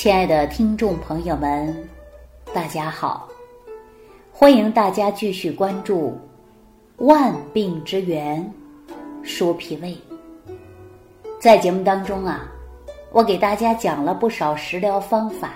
[0.00, 1.76] 亲爱的听众朋友们，
[2.54, 3.28] 大家好！
[4.30, 6.16] 欢迎大家继续关注
[7.04, 8.48] 《万病之源
[9.24, 9.88] 说脾胃》。
[11.40, 12.48] 在节目当中啊，
[13.10, 15.54] 我给大家讲了不少食疗方法，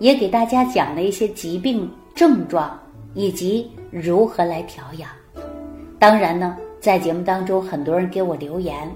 [0.00, 2.76] 也给大家讲了一些疾病症状
[3.14, 5.08] 以及如何来调养。
[6.00, 8.90] 当然呢，在节目当中，很多人给我留言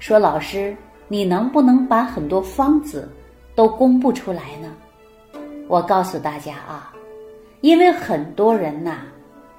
[0.00, 0.76] 说：“老师，
[1.06, 3.08] 你能不能把很多方子？”
[3.54, 4.72] 都公布出来呢？
[5.68, 6.92] 我告诉大家啊，
[7.60, 8.98] 因为很多人呐，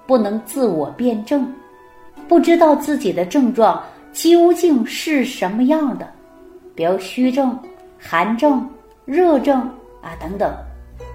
[0.05, 1.51] 不能自我辩证，
[2.27, 6.07] 不知道自己的症状究竟是什么样的，
[6.75, 7.57] 比如虚症、
[7.97, 8.69] 寒症、
[9.05, 9.61] 热症
[10.01, 10.53] 啊等等，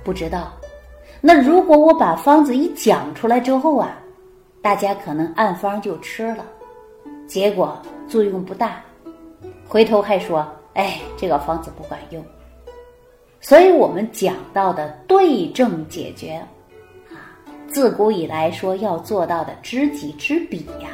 [0.03, 0.53] 不知道。
[1.21, 3.97] 那如果我把方子一讲出来之后啊，
[4.63, 6.45] 大家可能按方就吃了，
[7.27, 7.79] 结果
[8.09, 8.83] 作用不大，
[9.69, 10.45] 回头还说
[10.75, 12.25] ：“哎，这个方子不管用。”
[13.41, 16.33] 所以我们讲到的对症解决，
[17.09, 17.33] 啊，
[17.69, 20.91] 自古以来说要做到的知己知彼呀。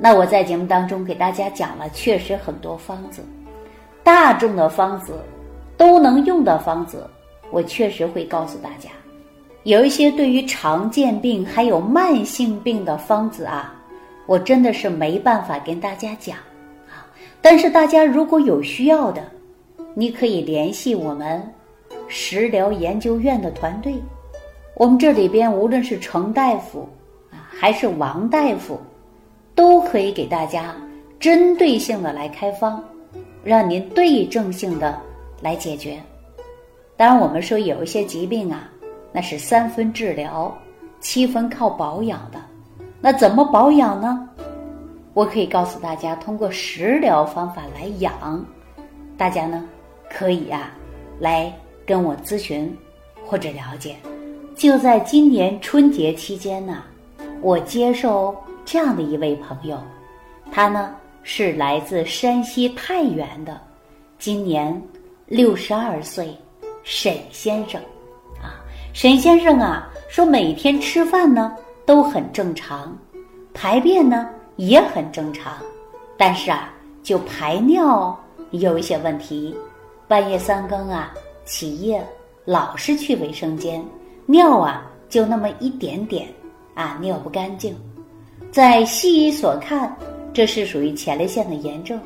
[0.00, 3.22] 那我在节目当中给大家讲了，确实很多方子，
[4.02, 5.14] 大众的方子
[5.76, 7.08] 都能用的方子，
[7.50, 8.90] 我确实会告诉大家。
[9.62, 13.74] 有一些对于常见病还有慢性病的方子啊，
[14.26, 16.36] 我真的是没办法跟大家讲
[16.88, 17.06] 啊。
[17.40, 19.22] 但是大家如果有需要的，
[19.98, 21.42] 你可以联系我们
[22.06, 23.96] 食疗研究院的团队，
[24.76, 26.88] 我们这里边无论是程大夫
[27.32, 28.78] 啊，还是王大夫，
[29.56, 30.72] 都可以给大家
[31.18, 32.80] 针对性的来开方，
[33.42, 34.96] 让您对症性的
[35.42, 36.00] 来解决。
[36.96, 38.70] 当然，我们说有一些疾病啊，
[39.10, 40.56] 那是三分治疗，
[41.00, 42.38] 七分靠保养的。
[43.00, 44.28] 那怎么保养呢？
[45.12, 48.46] 我可以告诉大家，通过食疗方法来养，
[49.16, 49.64] 大家呢。
[50.10, 50.70] 可以呀，
[51.20, 51.52] 来
[51.86, 52.76] 跟我咨询
[53.24, 53.96] 或者了解。
[54.54, 56.82] 就在今年春节期间呢，
[57.40, 59.78] 我接受这样的一位朋友，
[60.50, 63.60] 他呢是来自山西太原的，
[64.18, 64.82] 今年
[65.26, 66.36] 六十二岁，
[66.82, 67.80] 沈先生。
[68.42, 68.58] 啊，
[68.92, 71.54] 沈先生啊，说每天吃饭呢
[71.86, 72.96] 都很正常，
[73.54, 75.52] 排便呢也很正常，
[76.16, 76.72] 但是啊，
[77.02, 78.18] 就排尿
[78.50, 79.54] 有一些问题。
[80.08, 81.12] 半夜三更啊，
[81.44, 82.02] 起夜
[82.46, 83.84] 老是去卫生间，
[84.24, 86.26] 尿啊就那么一点点
[86.74, 87.76] 啊，尿不干净。
[88.50, 89.94] 在西医所看，
[90.32, 91.98] 这是属于前列腺的炎症；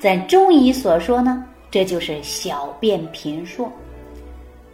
[0.00, 3.68] 在中医所说呢，这就是小便频数。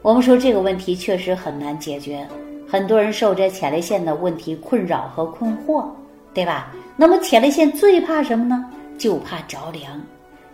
[0.01, 2.27] 我们说这个问题确实很难解决，
[2.67, 5.85] 很多人受这前列腺的问题困扰和困惑，
[6.33, 6.73] 对吧？
[6.97, 8.65] 那么前列腺最怕什么呢？
[8.97, 10.01] 就怕着凉。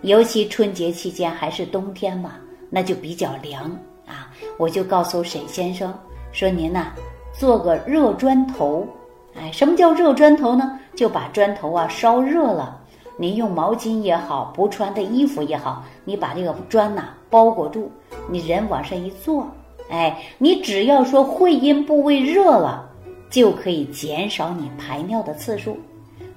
[0.03, 2.35] 尤其春节期间还是冬天嘛，
[2.71, 3.65] 那就比较凉
[4.07, 4.31] 啊！
[4.57, 5.93] 我就告诉沈先生
[6.31, 6.93] 说：“您呐，
[7.33, 8.87] 做个热砖头，
[9.35, 10.79] 哎，什么叫热砖头呢？
[10.95, 12.81] 就把砖头啊烧热了，
[13.17, 17.91] 您用毛巾也好，不穿的衣服也好，你把这个砖呐包裹住，
[18.29, 19.49] 你人往上一坐，
[19.91, 22.89] 哎，你只要说会阴部位热了，
[23.31, 25.77] 就可以减少你排尿的次数。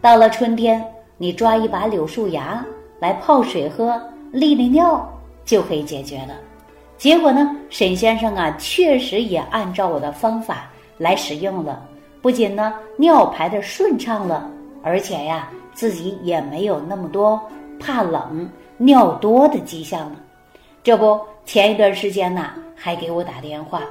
[0.01, 0.83] 到了春天，
[1.17, 2.65] 你抓一把柳树芽。”
[3.01, 3.99] 来泡水喝，
[4.31, 5.11] 利利尿
[5.43, 6.35] 就可以解决了。
[6.99, 10.69] 结果呢，沈先生啊，确实也按照我的方法
[10.99, 11.83] 来使用了，
[12.21, 14.47] 不仅呢尿排的顺畅了，
[14.83, 17.41] 而且呀，自己也没有那么多
[17.79, 18.47] 怕冷、
[18.77, 20.15] 尿多的迹象了。
[20.83, 23.81] 这不，前一段时间呢，还给我打电话，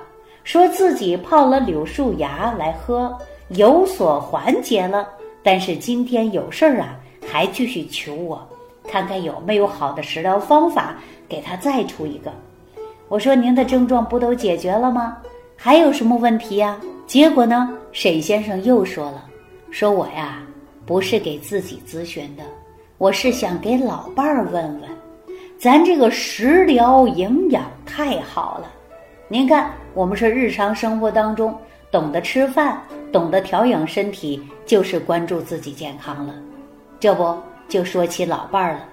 [0.45, 3.13] 说自己泡了柳树芽来喝，
[3.49, 5.09] 有所缓解了，
[5.43, 6.97] 但是今天有事儿啊，
[7.29, 8.49] 还继续求我。
[8.87, 10.97] 看看有没有好的食疗方法，
[11.29, 12.33] 给他再出一个。
[13.09, 15.17] 我说您的症状不都解决了吗？
[15.57, 16.79] 还有什么问题呀？
[17.07, 19.25] 结果呢，沈先生又说了，
[19.71, 20.43] 说我呀
[20.87, 22.43] 不是给自己咨询的，
[22.99, 24.83] 我是想给老伴儿问问，
[25.59, 28.71] 咱这个食疗营养太好了。
[29.29, 31.53] 您看，我们说日常生活当中
[31.91, 32.81] 懂得吃饭，
[33.13, 36.35] 懂得调养身体，就是关注自己健康了。
[36.99, 37.37] 这不。
[37.71, 38.89] 就说起老伴儿了，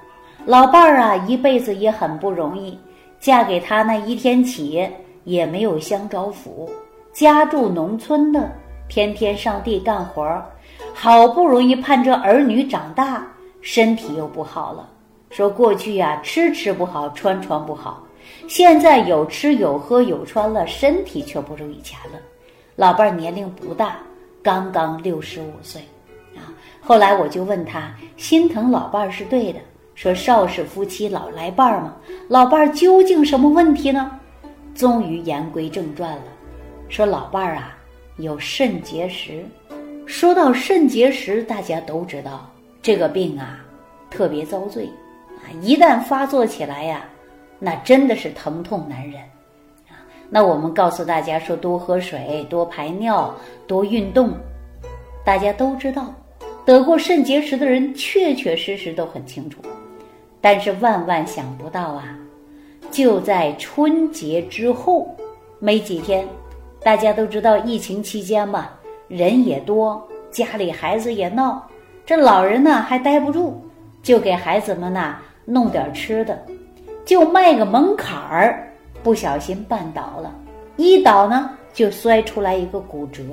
[0.45, 2.77] 老伴儿啊，一辈子也很不容易。
[3.19, 4.87] 嫁给他那一天起，
[5.23, 6.69] 也没有相着府，
[7.11, 8.51] 家住农村的，
[8.87, 10.45] 天天上地干活儿，
[10.93, 13.27] 好不容易盼着儿女长大，
[13.59, 14.87] 身体又不好了。
[15.31, 18.03] 说过去呀，吃吃不好，穿穿不好，
[18.47, 22.19] 现在有吃有喝有穿了，身体却不如以前了。
[22.75, 23.97] 老伴儿年龄不大，
[24.43, 25.81] 刚刚六十五岁。
[26.87, 29.59] 后来我就问他，心疼老伴儿是对的，
[29.93, 31.93] 说少时夫妻老来伴儿嘛，
[32.29, 34.09] 老伴儿究竟什么问题呢？
[34.73, 36.23] 终于言归正传了，
[36.87, 37.77] 说老伴儿啊
[38.15, 39.43] 有肾结石。
[40.05, 42.49] 说到肾结石，大家都知道
[42.81, 43.59] 这个病啊
[44.09, 44.89] 特别遭罪
[45.43, 47.03] 啊，一旦发作起来呀，
[47.59, 49.19] 那真的是疼痛难忍
[49.89, 49.99] 啊。
[50.29, 53.35] 那我们告诉大家说，多喝水，多排尿，
[53.67, 54.31] 多运动。
[55.25, 56.13] 大家都知道，
[56.67, 59.61] 得过肾结石的人确确实实都很清楚。
[60.41, 62.19] 但是万万想不到啊，
[62.91, 65.15] 就在春节之后
[65.59, 66.27] 没几天，
[66.83, 68.69] 大家都知道疫情期间嘛，
[69.07, 71.65] 人也多，家里孩子也闹，
[72.05, 73.53] 这老人呢还待不住，
[74.03, 76.37] 就给孩子们呐弄点吃的，
[77.05, 78.69] 就迈个门槛儿，
[79.01, 80.35] 不小心绊倒了，
[80.75, 83.23] 一倒呢就摔出来一个骨折，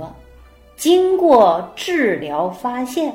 [0.76, 3.12] 经过治疗发现，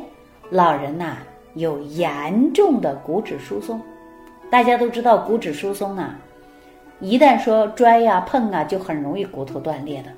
[0.49, 1.17] 老人呐。
[1.55, 3.81] 有严重的骨质疏松，
[4.51, 6.15] 大家都知道骨质疏松啊，
[6.99, 10.09] 一旦说拽呀碰啊，就很容易骨头断裂的。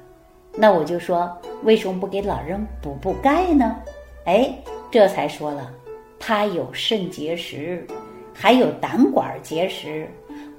[0.57, 1.31] 那我就说，
[1.63, 3.77] 为什么不给老人补补钙呢？
[4.25, 4.53] 哎，
[4.91, 5.71] 这才说了，
[6.19, 7.87] 他有肾结石，
[8.33, 10.07] 还有胆管结石，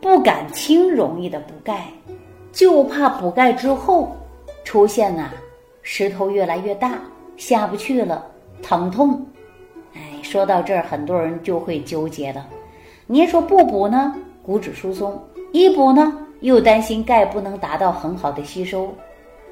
[0.01, 1.85] 不敢轻容易的补钙，
[2.51, 4.17] 就怕补钙之后
[4.65, 5.31] 出现呐
[5.83, 6.99] 石头越来越大，
[7.37, 8.27] 下不去了，
[8.63, 9.25] 疼痛。
[10.33, 12.43] 说到这儿，很多人就会纠结的。
[13.07, 15.13] 您说不补呢，骨质疏松；
[15.53, 18.91] 一补呢，又担心钙不能达到很好的吸收，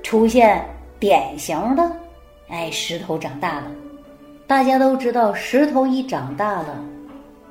[0.03, 0.65] 出现
[0.99, 1.93] 典型的，
[2.49, 3.65] 哎，石头长大了。
[4.47, 6.83] 大家都知道，石头一长大了，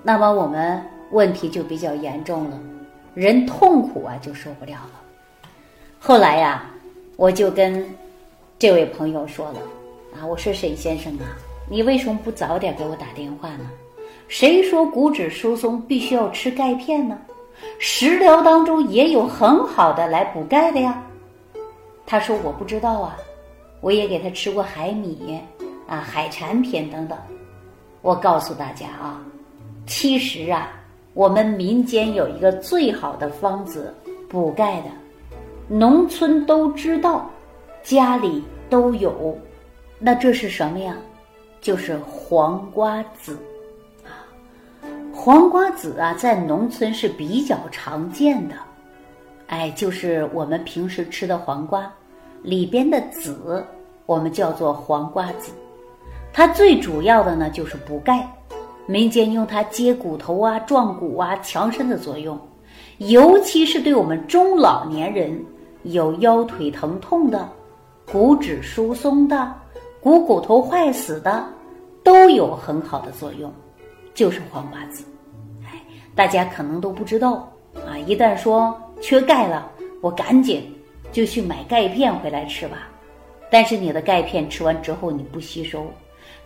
[0.01, 0.81] 那么我们
[1.11, 2.59] 问题就比较严重了，
[3.13, 4.99] 人痛苦啊就受不了了。
[5.99, 6.65] 后来呀，
[7.15, 7.85] 我就跟
[8.57, 9.59] 这位朋友说了，
[10.15, 11.29] 啊，我说沈先生啊。
[11.69, 13.69] 你为什么不早点给我打电话呢？
[14.27, 17.15] 谁说骨质疏松必须要吃钙片呢？
[17.77, 21.03] 食疗当中也有很好的来补钙的呀。
[22.07, 23.17] 他说我不知道啊，
[23.81, 25.39] 我也给他吃过海米
[25.87, 27.15] 啊、海产品等等。
[28.01, 29.21] 我告诉大家啊，
[29.85, 30.71] 其实啊，
[31.13, 33.93] 我们民间有一个最好的方子
[34.27, 34.89] 补钙的，
[35.67, 37.29] 农村都知道，
[37.83, 39.37] 家里都有。
[39.99, 40.97] 那这是什么呀？
[41.61, 43.37] 就是黄瓜子，
[44.03, 44.23] 啊，
[45.13, 48.55] 黄瓜子啊，在农村是比较常见的，
[49.47, 51.91] 哎，就是我们平时吃的黄瓜
[52.41, 53.63] 里边的籽，
[54.05, 55.51] 我们叫做黄瓜籽。
[56.31, 58.25] 它最主要的呢就是补钙，
[58.85, 62.39] 民间用它接骨头啊、壮骨啊、强身的作用，
[62.99, 65.43] 尤其是对我们中老年人
[65.83, 67.49] 有腰腿疼痛的、
[68.09, 69.53] 骨质疏松的。
[70.01, 71.45] 股骨头坏死的
[72.03, 73.51] 都有很好的作用，
[74.13, 75.03] 就是黄瓜子。
[75.63, 75.81] 哎，
[76.15, 77.51] 大家可能都不知道
[77.85, 77.97] 啊！
[78.07, 79.69] 一旦说缺钙了，
[80.01, 80.73] 我赶紧
[81.11, 82.87] 就去买钙片回来吃吧。
[83.51, 85.85] 但是你的钙片吃完之后你不吸收，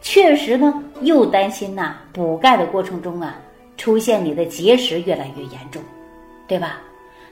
[0.01, 3.35] 确实呢，又担心呐补钙的过程中啊
[3.77, 5.81] 出现你的结石越来越严重，
[6.47, 6.81] 对吧？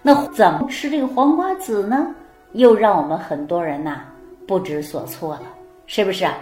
[0.03, 2.13] 那怎么吃这个黄瓜子呢？
[2.53, 4.01] 又让我们很多人呐
[4.45, 5.43] 不知所措了。
[5.93, 6.37] 是不是啊？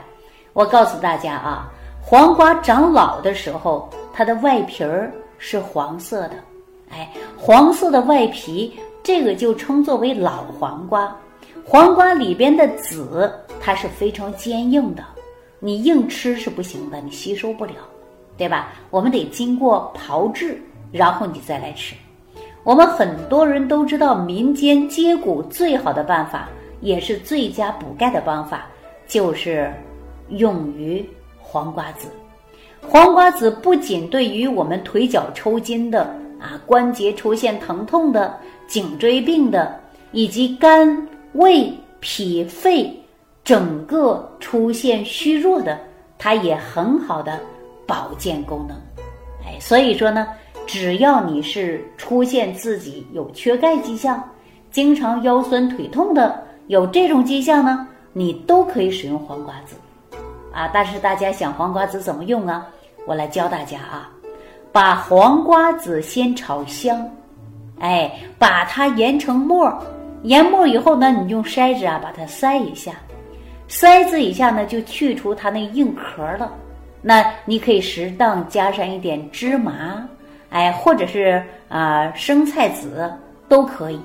[0.53, 6.33] 我告诉大家啊，黄瓜长老的时候，它的外皮儿是黄色的，
[6.91, 11.15] 哎，黄色的外皮，这个就称作为老黄瓜。
[11.65, 15.03] 黄瓜里边的籽，它是非常坚硬的，
[15.57, 17.73] 你硬吃是不行的，你吸收不了，
[18.37, 18.71] 对吧？
[18.91, 21.95] 我们得经过炮制，然后你再来吃。
[22.63, 26.47] 我们很多人都知道，民间接骨最好的办法，
[26.81, 28.67] 也是最佳补钙的方法。
[29.09, 29.73] 就是
[30.29, 31.03] 用于
[31.39, 32.07] 黄瓜子，
[32.87, 36.03] 黄瓜子不仅对于我们腿脚抽筋的
[36.39, 38.37] 啊、关节出现疼痛的、
[38.67, 39.77] 颈椎病的，
[40.11, 42.95] 以及肝、胃、脾、肺
[43.43, 45.79] 整个出现虚弱的，
[46.19, 47.39] 它也很好的
[47.87, 48.77] 保健功能。
[49.43, 50.27] 哎，所以说呢，
[50.67, 54.23] 只要你是出现自己有缺钙迹象，
[54.69, 57.87] 经常腰酸腿痛的，有这种迹象呢。
[58.11, 59.75] 你都可以使用黄瓜籽，
[60.51, 60.69] 啊！
[60.73, 62.65] 但是大家想黄瓜籽怎么用啊？
[63.05, 64.09] 我来教大家啊，
[64.71, 67.07] 把黄瓜籽先炒香，
[67.79, 69.71] 哎，把它研成沫，
[70.23, 72.93] 研沫以后呢，你用筛子啊把它筛一下，
[73.67, 76.51] 筛子一下呢就去除它那硬壳了。
[77.01, 80.03] 那你可以适当加上一点芝麻，
[80.49, 83.09] 哎，或者是啊生菜籽
[83.47, 83.99] 都可以，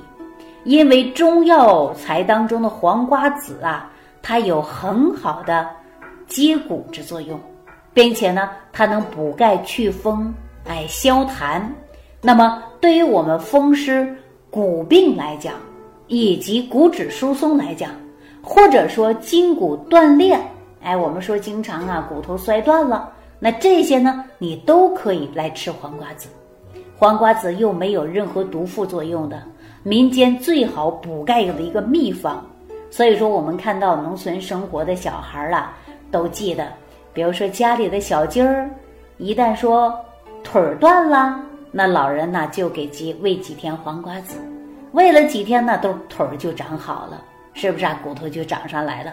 [0.65, 3.91] 因为中药材当中的黄瓜籽啊。
[4.27, 5.69] 它有很好的
[6.27, 7.39] 接骨之作用，
[7.93, 10.33] 并且呢，它能补钙祛风、
[10.67, 11.61] 哎，消痰。
[12.23, 14.17] 那么对于我们风湿
[14.49, 15.53] 骨病来讲，
[16.07, 17.91] 以及骨质疏松来讲，
[18.43, 20.41] 或者说筋骨断裂，
[20.83, 26.31] 哎，我们说经常啊骨头摔断了，那这些呢，你都可以来吃黄瓜子。
[26.97, 29.43] 黄瓜子又没有任何毒副作用的，
[29.83, 32.43] 民间最好补钙的一个秘方。
[32.95, 35.77] 所以说，我们看到农村生活的小孩儿啊，
[36.13, 36.69] 都记得，
[37.13, 38.71] 比如说家里的小鸡儿，
[39.19, 39.93] 一旦说
[40.45, 41.41] 腿儿断了，
[41.73, 44.37] 那老人呢就给鸡喂几天黄瓜子，
[44.93, 47.21] 喂了几天呢，都腿儿就长好了，
[47.53, 47.99] 是不是啊？
[48.05, 49.13] 骨头就长上来了。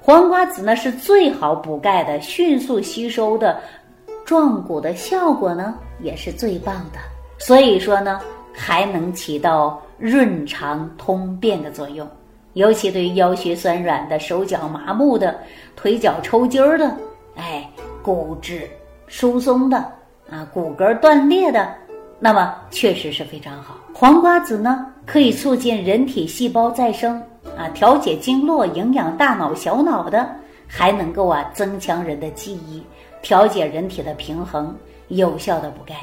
[0.00, 3.60] 黄瓜子呢是最好补钙的，迅速吸收的，
[4.24, 7.00] 壮骨的效果呢也是最棒的。
[7.36, 8.20] 所以说呢，
[8.54, 12.08] 还能起到润肠通便的作用。
[12.58, 15.38] 尤其对于腰膝酸软的、手脚麻木的、
[15.76, 16.92] 腿脚抽筋儿的，
[17.36, 17.70] 哎，
[18.02, 18.68] 骨质
[19.06, 19.76] 疏松的
[20.28, 21.72] 啊，骨骼断裂的，
[22.18, 23.78] 那么确实是非常好。
[23.94, 27.22] 黄瓜子呢，可以促进人体细胞再生
[27.56, 30.28] 啊，调节经络、营养大脑、小脑的，
[30.66, 32.82] 还能够啊增强人的记忆，
[33.22, 35.94] 调节人体的平衡，有效的补钙。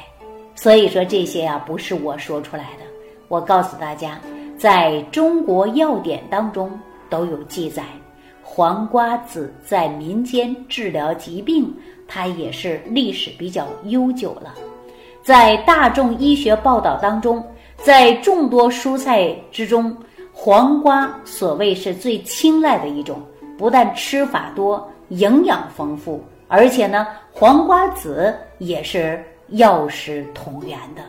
[0.56, 2.86] 所以说这些啊，不是我说出来的，
[3.28, 4.18] 我告诉大家。
[4.66, 6.72] 在中国药典当中
[7.08, 7.84] 都有记载，
[8.42, 11.72] 黄瓜子在民间治疗疾病，
[12.08, 14.56] 它也是历史比较悠久了。
[15.22, 17.46] 在大众医学报道当中，
[17.78, 19.96] 在众多蔬菜之中，
[20.34, 23.22] 黄瓜所谓是最青睐的一种，
[23.60, 31.04] 不但吃法多，营养丰富，而且呢，黄瓜子也是药食同源的。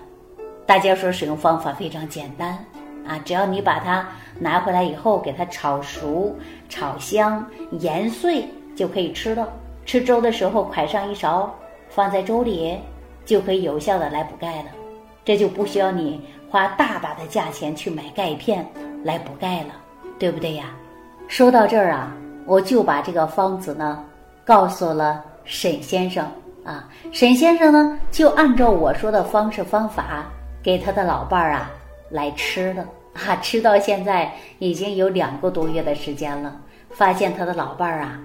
[0.66, 2.62] 大家说使用方法非常简单。
[3.08, 4.06] 啊，只要你把它
[4.38, 6.36] 拿回来以后，给它炒熟、
[6.68, 8.44] 炒香、研碎，
[8.74, 9.48] 就可以吃了。
[9.84, 11.54] 吃粥的时候，㧟上一勺，
[11.88, 12.78] 放在粥里，
[13.24, 14.70] 就可以有效的来补钙了。
[15.24, 16.20] 这就不需要你
[16.50, 18.66] 花大把的价钱去买钙片
[19.04, 19.74] 来补钙了，
[20.18, 20.64] 对不对呀？
[21.28, 22.12] 说到这儿啊，
[22.44, 24.04] 我就把这个方子呢，
[24.44, 26.26] 告诉了沈先生
[26.64, 26.88] 啊。
[27.12, 30.26] 沈先生呢，就按照我说的方式方法，
[30.62, 31.70] 给他的老伴儿啊。
[32.08, 32.86] 来吃的
[33.16, 36.60] 啊，吃到现在已经有两个多月的时间了。
[36.90, 38.18] 发现他的老伴儿啊，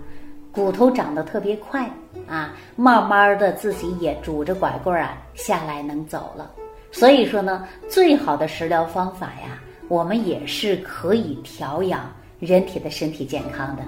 [0.49, 1.89] 骨头长得特别快
[2.25, 6.49] 啊，慢慢的自己也拄着拐棍儿啊下来能走了。
[6.89, 13.83] 所以说呢，最好的食疗方法呀，我们也是可以调养人体的身体健康的。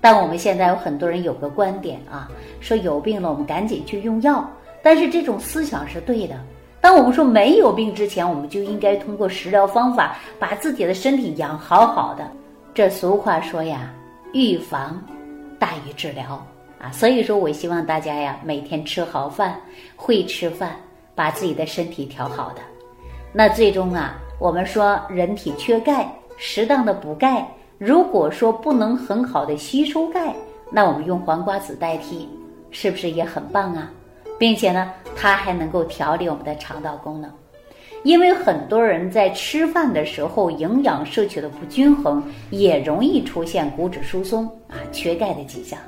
[0.00, 2.30] 但我们现在有很多人有个观点啊，
[2.60, 4.48] 说有病了我们赶紧去用药，
[4.82, 6.36] 但是这种思想是对的。
[6.82, 12.28] 当我们说没有病之前，我们就应该通过食疗方法把自己的身体养好好的。
[12.74, 13.88] 这俗话说呀，
[14.32, 15.00] 预防
[15.60, 16.44] 大于治疗
[16.80, 16.90] 啊。
[16.90, 19.60] 所以说我希望大家呀，每天吃好饭，
[19.94, 20.74] 会吃饭，
[21.14, 22.60] 把自己的身体调好的。
[23.32, 27.46] 那最终啊，我们说人体缺钙，适当的补钙。
[27.78, 30.34] 如果说不能很好的吸收钙，
[30.68, 32.28] 那我们用黄瓜子代替，
[32.72, 33.88] 是不是也很棒啊？
[34.42, 37.30] 并且呢，它还能够调理我们的肠道功能，
[38.02, 42.20] 因为很多人在吃饭的时候营养摄取的不均衡，
[42.50, 45.78] 也容易出现骨质疏松啊、缺钙的迹象。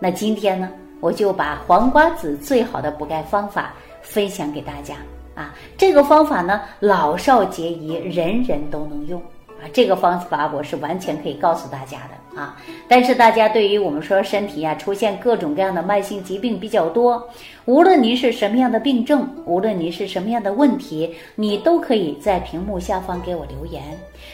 [0.00, 0.70] 那今天呢，
[1.00, 4.94] 我就把黄瓜子最好的补钙方法分享给大家
[5.34, 5.54] 啊。
[5.76, 9.20] 这个方法呢，老少皆宜，人人都能用。
[9.62, 12.60] 啊，这个方法我是完全可以告诉大家的啊。
[12.88, 17.28] 但是大家对于我们说身体啊出现各种各样的慢性疾病比较多，
[17.64, 23.82] 无论您是什么样的病症，无论您是什么样的问题，你都可以在屏幕下方给我留言，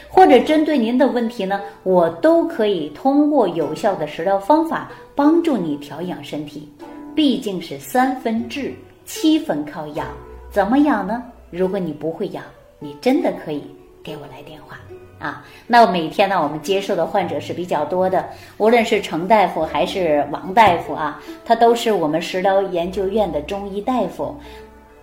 [0.09, 6.67] 或者针对您的问题呢，我都可以通过有效的食疗方法帮助你调养身体。
[7.15, 8.73] 毕竟是三分治，
[9.05, 10.07] 七分靠养，
[10.49, 11.23] 怎么养呢？
[11.51, 12.43] 如果你不会养，
[12.79, 13.63] 你真的可以
[14.01, 14.79] 给我来电话。
[15.19, 18.25] 啊，那每天呢，我们接受的患者是比较多的，
[18.57, 24.33] 无论是程大夫还是王大夫啊，他都是我们食疗研究院的中医大夫，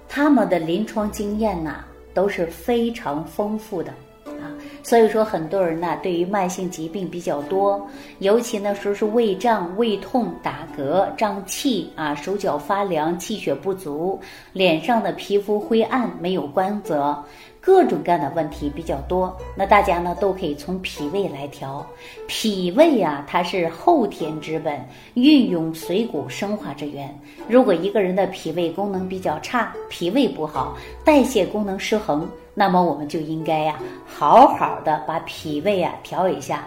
[0.09, 3.93] 他们的临床经验呐都是非常丰富的
[4.25, 4.49] 啊。
[4.87, 7.85] 所以说，很多人呢对于慢性疾病比较多，
[8.21, 14.21] 尤其呢说是胃胀、胃痛、打嗝、胀气啊，手脚发凉、气血不足，
[14.53, 17.21] 脸上的皮肤灰暗、没有光泽。
[17.61, 21.85] 各种各样的问题比较多，那大家呢都可以从脾胃来调。
[22.29, 24.81] 脾胃啊，它是后天之本，
[25.15, 27.13] 运用水谷生化之源。
[27.49, 36.67] 如果一个人的脾胃功能比较差，脾胃不好，代谢功能失衡，那么我们就应该呀，好好的把脾胃啊调一下。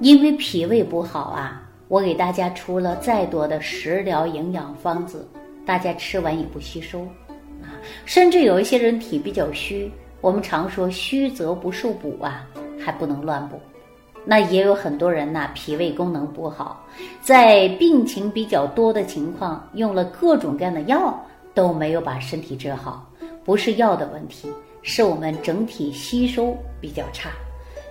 [0.00, 5.26] 因为脾胃不好啊，我给大家出了再多的食疗营养方子，
[5.64, 7.00] 大家吃完也不吸收。
[7.62, 7.72] 啊
[8.04, 9.90] 甚至有一些人体比较虚，
[10.20, 12.46] 我们常说虚则不受补啊，
[12.78, 13.58] 还不能乱补。
[14.26, 16.84] 那也有很多人呢，脾胃功能不好，
[17.22, 21.18] 在病情比较多的情况，用了各种各样的药
[21.54, 23.06] 都没有把身体治好，
[23.44, 24.48] 不是药的问题，
[24.84, 27.30] 是我们整体吸收比较差。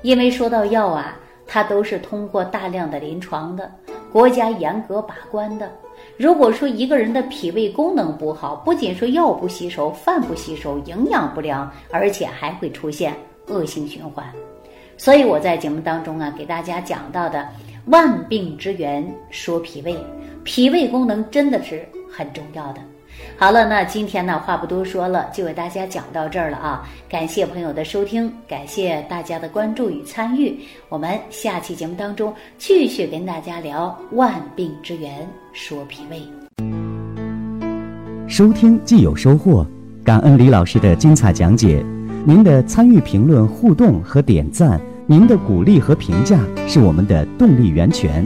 [0.04, 3.70] 因为说到药啊，它都是通过大量的临床的，
[4.12, 5.70] 国家严格把关的。
[6.18, 13.14] 如果说一个人的脾胃功能不好，不仅说药不吸收，饭不吸收，营养不良，而且还会出现
[13.48, 14.26] 恶性循环。
[14.98, 17.48] 所以我在节目当中啊，给大家讲到的
[17.86, 19.98] 万病之源说脾胃，
[20.44, 22.82] 脾胃功能真的是很重要的。
[23.38, 26.88] 好了，那今天呢话不多说了，就为大家讲到这儿了啊！
[27.10, 30.58] 感谢朋友的收听，感谢大家的关注与参与。
[30.88, 36.22] 我们下期节目当中继续跟大家聊万病之源说脾胃。
[38.28, 39.66] 收听既有收获，
[40.04, 41.84] 感恩李老师的精彩讲解。
[42.26, 48.26] 您的参与、评论、互动和点赞，您的鼓励和评价是我们的动力源泉。